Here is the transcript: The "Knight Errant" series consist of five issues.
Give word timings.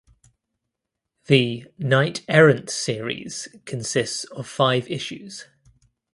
The 1.27 1.67
"Knight 1.77 2.25
Errant" 2.27 2.71
series 2.71 3.47
consist 3.65 4.25
of 4.31 4.47
five 4.47 4.89
issues. 4.89 5.45